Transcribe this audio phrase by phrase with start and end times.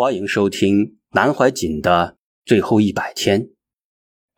[0.00, 3.48] 欢迎收听南怀瑾的最后一百天，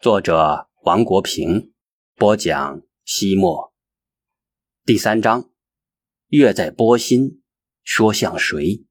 [0.01, 1.73] 作者王国平
[2.17, 2.81] 播讲。
[3.05, 3.71] 西莫
[4.87, 5.51] 第三章，
[6.29, 7.43] 月在波心，
[7.85, 8.87] 说向谁？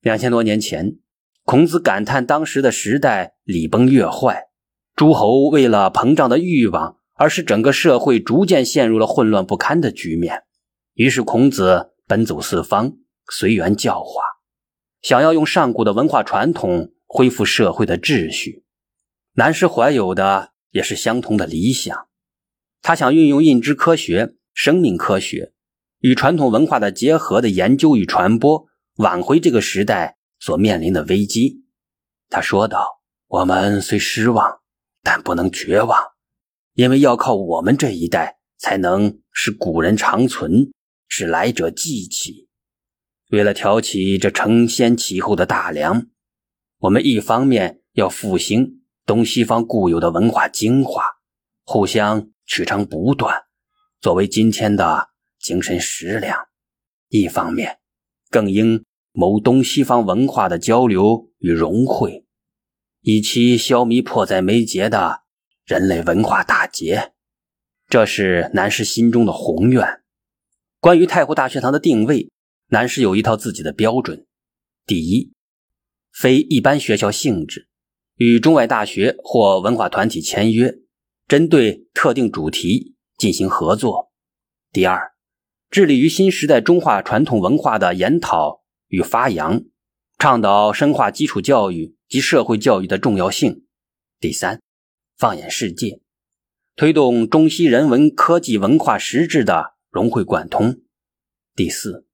[0.00, 1.00] 两千多年前，
[1.42, 4.50] 孔子感叹当时的时代礼崩乐坏，
[4.94, 10.44] 诸侯为了膨胀的欲望，而使整个社会逐渐陷入了混乱不堪的局面。
[10.94, 14.22] 于是，孔子奔走四方，随缘教化。
[15.02, 18.64] 想要用上古的文化传统恢复社会的秩序，
[19.34, 22.08] 南师怀有的也是相同的理想。
[22.80, 25.52] 他想运用认知科学、生命科学
[25.98, 31.64] 与传统文化的结合的研究与传播，挽回这个时代所面临的危机。
[32.28, 34.60] 他说道：“我们虽失望，
[35.02, 36.00] 但不能绝望，
[36.74, 40.72] 因为要靠我们这一代才能使古人长存，
[41.08, 42.48] 使来者记起。”
[43.32, 46.06] 为了挑起这承先启后的大梁，
[46.80, 51.02] 我们一方面要复兴东西方固有的文化精华，
[51.64, 53.44] 互相取长补短，
[54.02, 55.08] 作为今天的
[55.40, 56.40] 精神食粮；
[57.08, 57.78] 一方面，
[58.28, 62.26] 更应谋东西方文化的交流与融汇，
[63.00, 65.22] 以期消弭迫在眉睫的
[65.64, 67.14] 人类文化大劫。
[67.88, 70.02] 这是南师心中的宏愿。
[70.80, 72.31] 关于太湖大学堂的定位。
[72.72, 74.26] 南师有一套自己的标准：
[74.86, 75.34] 第一，
[76.10, 77.68] 非一般学校性质，
[78.16, 80.78] 与中外大学或文化团体签约，
[81.28, 84.10] 针对特定主题进行合作；
[84.72, 85.12] 第二，
[85.68, 89.62] 致力于新时代中华传统文化的研讨与发扬，
[90.18, 93.66] 倡导深化基础教育及社会教育的重要性；
[94.18, 94.62] 第三，
[95.18, 96.00] 放眼世界，
[96.74, 100.80] 推动中西人文科技文化实质的融会贯通；
[101.54, 102.06] 第四。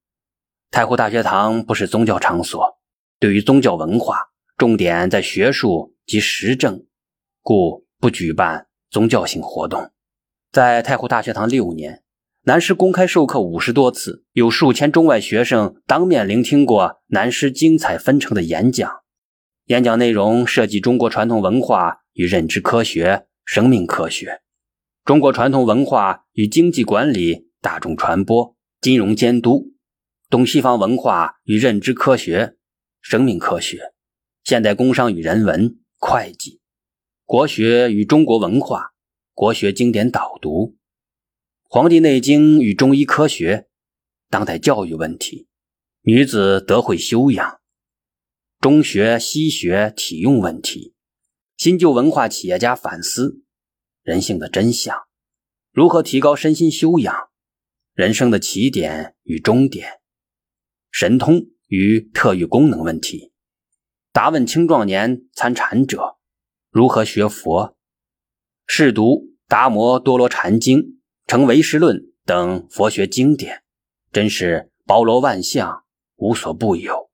[0.70, 2.78] 太湖大学堂不是宗教场所，
[3.19, 6.84] 对于宗教文化，重点在学术及实证，
[7.42, 9.91] 故不举办宗教性活动。
[10.52, 12.02] 在太湖大学堂六年，
[12.42, 18.90] 南师公开授课五十多次，有数千中外学生当面聆听过南师精彩纷呈的演讲。
[19.67, 24.42] 演讲内容涉及中国传统文化与认知科学、生命科学，
[25.05, 29.73] 中国传统文化与经济管理、大众传播、金融监督。
[30.30, 32.58] 东西方文化与认知科学、
[33.00, 33.94] 生命科学、
[34.44, 36.61] 现代工商与人文、会计、
[37.24, 38.92] 国学与中国文化、
[39.33, 40.67] 国学经典导读、
[41.62, 43.68] 《黄帝内经》与中医科学、
[44.28, 45.48] 当代教育问题、
[46.02, 47.61] 女子德慧修养、
[48.61, 50.92] 中学西学体用问题、
[51.56, 53.40] 新旧文化企业家反思、
[54.02, 54.94] 人性的真相、
[55.72, 57.30] 如何提高身心修养、
[57.94, 59.98] 人生的起点与终点。
[60.90, 63.32] 神通与特异功能问题，
[64.12, 66.16] 答问青壮年参禅者
[66.70, 67.76] 如何学佛，
[68.66, 69.02] 试读
[69.46, 70.78] 《达摩多罗禅经》
[71.26, 73.62] 《成唯识论》等佛学经典，
[74.10, 75.84] 真是包罗万象，
[76.16, 77.10] 无所不有。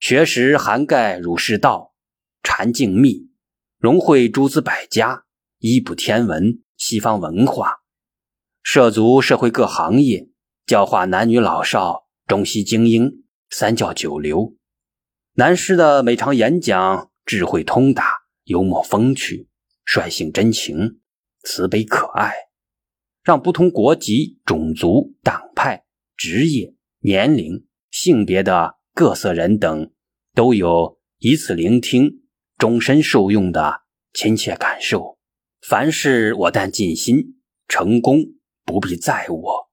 [0.00, 1.94] 学识涵盖儒释道、
[2.42, 3.30] 禅静密，
[3.78, 5.24] 融汇诸子百家、
[5.58, 7.82] 依补天文、西方文化，
[8.62, 10.28] 涉足社会各行业，
[10.66, 12.03] 教化男女老少。
[12.26, 14.56] 中西精英，三教九流，
[15.34, 19.48] 南师的每场演讲智慧通达，幽默风趣，
[19.84, 21.00] 率性真情，
[21.42, 22.32] 慈悲可爱，
[23.22, 25.84] 让不同国籍、种族、党派、
[26.16, 29.92] 职业、年龄、性别的各色人等
[30.34, 32.22] 都有以此聆听
[32.56, 33.82] 终身受用的
[34.14, 35.18] 亲切感受。
[35.60, 37.36] 凡事我但尽心，
[37.68, 38.22] 成功
[38.64, 39.63] 不必在我。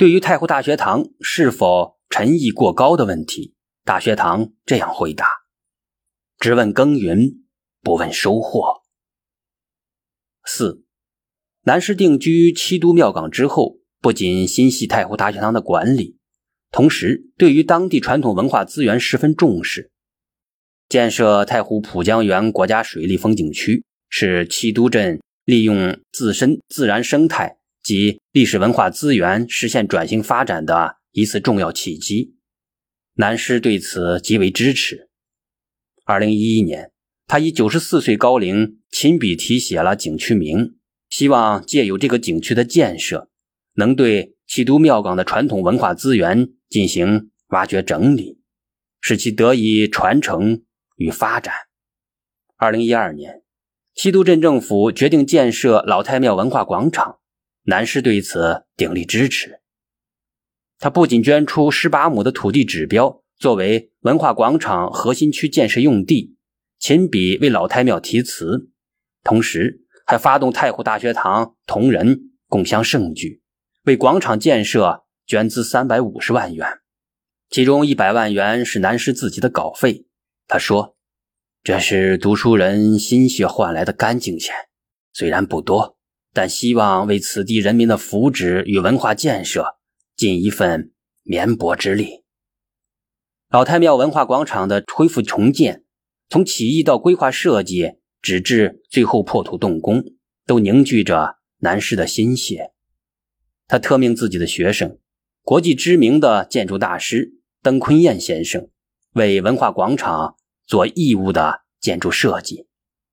[0.00, 5.28] 对于太湖大学堂是否陈意过高的问题，大学堂这样回答：
[6.38, 7.44] 只问耕耘，
[7.82, 8.80] 不问收获。
[10.46, 10.86] 四，
[11.64, 16.16] 南师定居七都庙港之后，不仅心系太湖大学堂的管理，
[16.72, 19.92] 同时对于当地传统文化资源十分重视。
[20.88, 27.58] 建设太湖浦江源国家水利风景区，是七都镇利用自身自然生态。
[27.82, 32.36] 及历史文化资源实现转型发展的一次重要契机，
[33.14, 35.08] 南师对此极为支持。
[36.04, 36.92] 二零一一年，
[37.26, 40.76] 他以九十四岁高龄亲笔题写了景区名，
[41.08, 43.30] 希望借由这个景区的建设，
[43.74, 48.40] 能对七都庙港的传统文化资源进行挖掘整理，
[49.00, 50.64] 使其得以传承
[50.96, 51.54] 与发展。
[52.56, 53.42] 二零一二年，
[53.94, 57.19] 七都镇政府决定建设老太庙文化广场。
[57.64, 59.60] 南师对此鼎力支持。
[60.78, 66.36] 他不仅捐出十八亩的土地指标作为文化广场核心区建设用地，
[66.78, 68.70] 亲笔为老太庙题词，
[69.22, 72.18] 同时还发动太湖大学堂同仁
[72.48, 73.42] 共襄盛举，
[73.84, 76.66] 为广场建设捐资三百五十万元，
[77.50, 80.06] 其中一百万元是南师自己的稿费。
[80.48, 80.96] 他说
[81.62, 84.54] ：“这是读书人心血换来的干净钱，
[85.12, 85.98] 虽然不多，
[86.32, 89.76] 但希望为此地人民的福祉与文化建设
[90.16, 90.92] 尽一份
[91.22, 92.24] 绵薄之力。”
[93.50, 95.84] 老太庙文化广场的恢复重建，
[96.28, 100.04] 从起义到规划设计，直至最后破土动工，
[100.46, 102.70] 都凝聚着南师的心血。
[103.66, 104.98] 他特命自己的学生，
[105.42, 108.68] 国际知名的建筑大师邓坤彦先生，
[109.14, 112.68] 为文化广场做义务的建筑设计。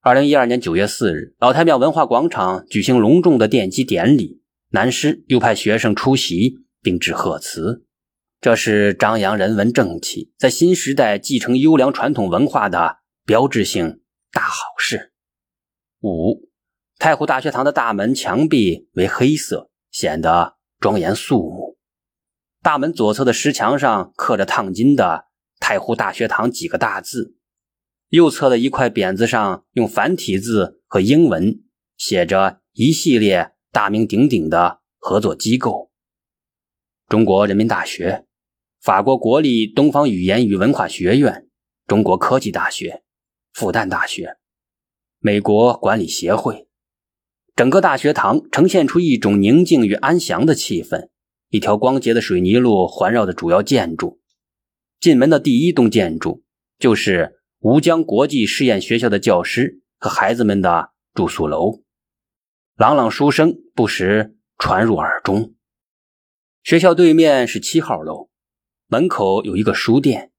[0.08, 7.84] 二零一二年九月四日，老太庙文化广场举行隆重的奠基典礼，南师又派学生出席并致贺词。
[8.40, 14.00] 这是张扬人文正气，在新时代继承优良传统文化的标志性
[14.32, 15.12] 大好事。
[16.00, 16.48] 五，
[16.98, 21.78] 太湖大学堂的大门墙壁为黑色，显得庄严肃穆。
[22.64, 25.26] 大门左侧的石墙上刻着烫金的
[25.60, 27.36] “太湖大学堂”几个大字，
[28.10, 31.64] 右侧的一块匾子上用繁体字和英文
[31.98, 35.92] 写着一系列大名鼎鼎的合作机构：
[37.08, 38.26] 中国人民大学。
[38.80, 41.48] 法国国立东方语言与文化学院、
[41.88, 43.04] 中国科技大学、
[43.52, 44.38] 复旦大学、
[45.20, 46.68] 美国管理协会，
[47.56, 51.10] 整个大学堂呈现出一种宁静与安详的气氛。
[51.50, 54.22] 一条光洁的水泥路环绕着主要建筑。
[55.00, 56.44] 进门的第一栋建筑
[56.78, 61.82] 就是吴江国际试验学校的教师和孩子们的住宿楼，
[62.76, 65.56] 朗朗书声不时传入耳中。
[66.64, 68.30] 学校对面是七号楼。
[68.90, 70.32] 门口有一个书店，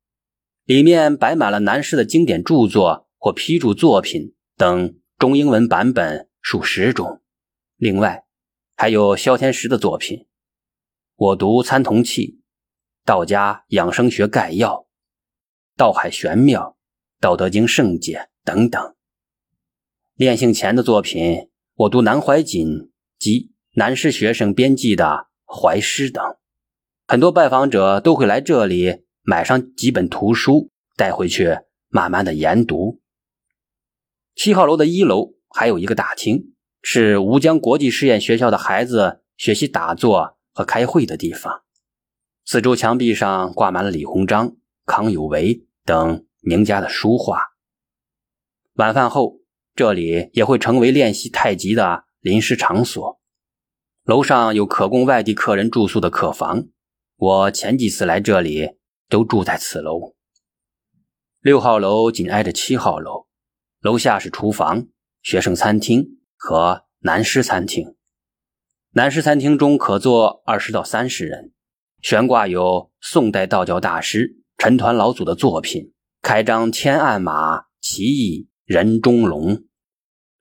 [0.64, 7.20] 里面摆满了南师的经典著作或批注作品等中英文版本数十种。
[7.76, 8.24] 另外，
[8.76, 10.18] 还有萧天石的作品
[11.16, 12.22] 《我读参同契》
[13.04, 14.74] 《道家养生学概要》
[15.76, 16.62] 《道海玄妙》
[17.20, 18.94] 《道德经圣解》等等。
[20.14, 21.34] 练性前的作品
[21.74, 22.68] 《我读南怀瑾》
[23.18, 26.24] 及南师学生编辑的《怀诗》等。
[27.08, 33.00] 很多拜访者都会来这里买上几本图书，带回去慢慢的研读。
[34.36, 41.62] 七号楼的一楼还有一个大厅，是吴江国际实验学校的孩子学习打坐和开会的地方。
[42.44, 44.56] 四周墙壁上挂满了李鸿章、
[44.86, 47.42] 康有为等名家的书画。
[48.74, 49.40] 晚饭后，
[49.74, 53.20] 这里也会成为练习太极的临时场所。
[54.04, 56.68] 楼上有可供外地客人住宿的客房。
[57.16, 58.76] 我前几次来这里
[59.08, 60.14] 都住在此楼。
[61.40, 63.26] 六号楼紧挨着七号楼，
[63.80, 64.86] 楼下是厨房、
[65.22, 67.96] 学生餐厅和南师餐厅。
[68.92, 71.52] 南师餐厅中可坐二十到三十人，
[72.00, 75.92] 悬挂有宋代道教大师陈抟老祖的作品，
[76.28, 79.64] 开张天案马、奇异人中龙，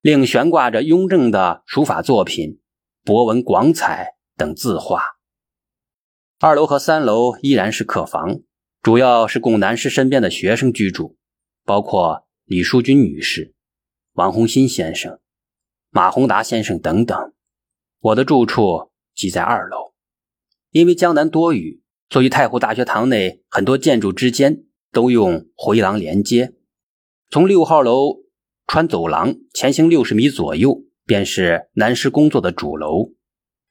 [0.01, 2.59] 另悬挂着雍正的书法作品、
[3.05, 5.01] 博文广彩等字画。
[6.39, 8.41] 二楼和三楼依然是客房，
[8.81, 11.15] 主要是供南师身边的学生居住，
[11.63, 13.55] 包括李淑君女士、
[14.11, 15.21] 王洪新先生、
[15.89, 17.33] 马宏达先生等等。
[18.01, 19.93] 我的住处即在二楼，
[20.71, 26.53] 因为江南多雨，所以太湖大学堂内很多建筑之间都用回廊连接。
[27.29, 28.17] 从六号楼
[28.67, 33.11] 穿走廊前行六十米左右，便是南师工作的主楼。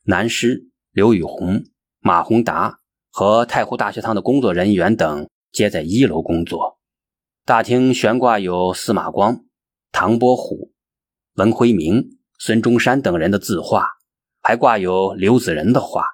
[0.04, 1.64] 南师刘宇红。
[1.98, 2.78] 马宏达
[3.10, 6.78] 和太湖大学堂的工作人员等皆在一楼工作。
[7.44, 9.44] 大厅悬挂有司马光、
[9.90, 10.70] 唐伯虎、
[11.34, 13.88] 文辉明、孙中山等人的字画，
[14.40, 16.04] 还挂有刘子仁的画。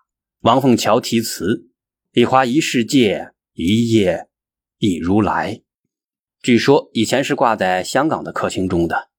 [0.41, 1.69] 王凤桥题词
[2.13, 4.29] ：“一花一世界，一叶
[4.83, 5.63] 一如来。”
[6.43, 9.11] 据说以前是挂在香港的客厅中的。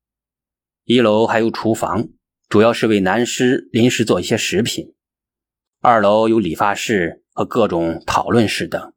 [0.83, 2.09] 一楼还有厨房，
[2.49, 4.93] 主要是为南师临时做一些食品。
[5.79, 8.93] 二楼有理发室和各种讨论室等。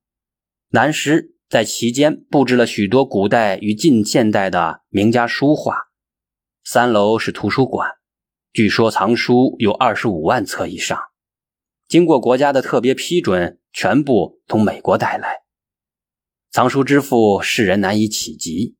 [0.70, 5.76] 南师在其间布置了许多古代与近现代的名家书画。
[6.64, 7.88] 三楼是图书馆，
[8.52, 11.00] 据说藏书有二十五万册以上，
[11.86, 15.45] 经过国家的特别批准，全部从美国带来。
[16.56, 18.76] 藏书之富，世人难以企及。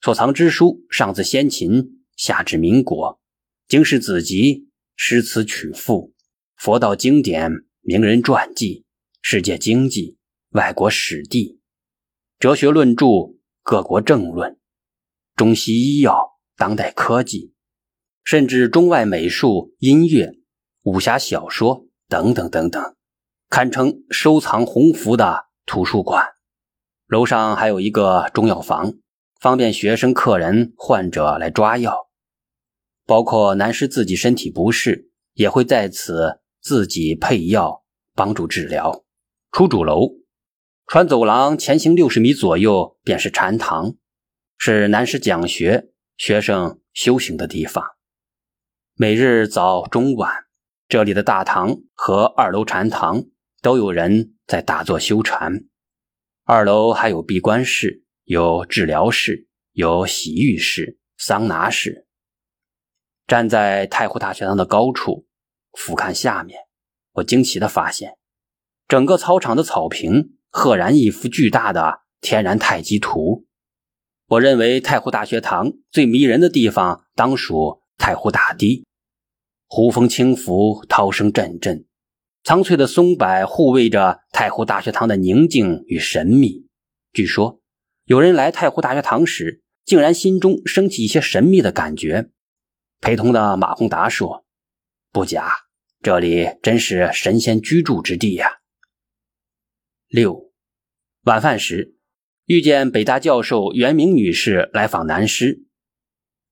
[0.00, 3.18] 所藏之书上自先秦，下至民国，
[3.66, 6.14] 经世子集、诗词曲赋。
[6.56, 8.84] 佛道经典、名人传记、
[9.20, 10.16] 世界经济、
[10.50, 11.58] 外国史地，
[12.38, 13.06] 哲学论著、
[13.64, 14.56] 各国政论、
[15.34, 17.52] 中西医药、当代科技，
[18.22, 20.34] 甚至中外美术、音乐、
[20.82, 22.94] 武侠小说等等等等，
[23.48, 26.24] 堪称收藏鸿福的图书馆。
[27.08, 28.92] 楼上还有一个中药房，
[29.40, 32.10] 方便学生、客人、患者来抓药，
[33.06, 37.82] 包括南师自己身体不适，也会在此自己配药
[38.14, 39.06] 帮助治疗。
[39.50, 40.16] 出主楼，
[40.86, 43.94] 穿走廊前行六十米左右便是禅堂，
[44.58, 45.88] 是南师讲学、
[46.18, 47.82] 学生修行的地方。
[48.96, 50.30] 每日早、中、晚，
[50.86, 53.24] 这里的大堂和二楼禅堂
[53.62, 55.64] 都有人在打坐修禅。
[56.50, 62.06] 二楼还有闭关室，有治疗室，有洗浴室、桑拿室。
[63.26, 65.26] 站在太湖大学堂的高处，
[65.72, 66.60] 俯瞰下面，
[67.16, 68.16] 我惊奇地发现，
[68.88, 73.44] 整个操场的草坪赫然一幅巨大的天然太极图。
[74.28, 78.86] 我认为太湖大学堂最迷人的地方，当属太湖大堤，
[79.66, 81.84] 湖风轻拂，涛声阵阵。
[82.44, 86.66] 苍翠的松柏护卫着太湖大学堂的宁静与神秘。
[87.12, 87.60] 据说，
[88.04, 92.30] 有人来太湖大学堂时，竟然心中升起一些神秘的感觉。
[93.00, 94.46] 陪同的马宏达说
[95.12, 95.52] ：“不假，
[96.00, 98.58] 这里真是神仙居住之地呀。”
[100.08, 100.52] 六，
[101.24, 101.96] 晚饭时，
[102.46, 105.64] 遇见北大教授袁明女士来访南师。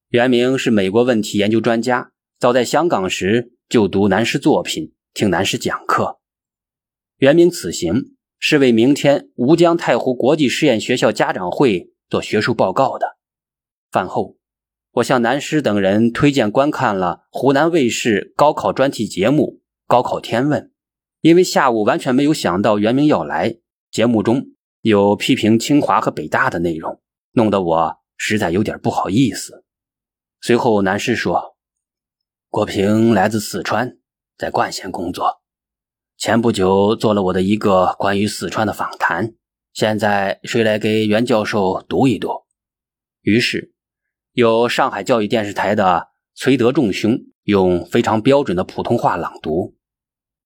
[0.09, 4.93] 袁明是美国问题研究专家，早在香港时就读南师作品。
[5.17, 6.19] 听南师讲课，
[7.17, 13.17] 袁明此行是为明天吴江太湖国际实验学校家长会做学术报告的。
[13.91, 14.37] 饭后，
[14.91, 20.63] 我向南师等人推荐观看了湖南卫视高考专题节目《高考天问》，
[21.23, 23.57] 因为下午完全没有想到袁明要来，
[23.91, 24.49] 节目中
[24.83, 27.01] 有批评清华和北大的内容，
[27.33, 29.65] 弄得我实在有点不好意思。
[30.43, 31.57] 随后，南师说
[32.51, 33.97] ：“国平来自四川。”
[34.38, 35.40] 在冠县工作，
[36.19, 39.33] 前不久做了我的一个关于四川的访谈。
[39.73, 42.45] 现在谁来给袁教授读一读？
[43.23, 43.73] 于是，
[44.33, 49.75] 有上海教育电视台的崔德仲兄用非常标准的普通话朗读。